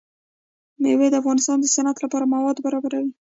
[0.81, 3.11] مېوې د افغانستان د صنعت لپاره مواد برابروي.